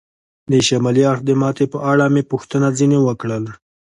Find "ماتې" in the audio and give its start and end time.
1.41-1.65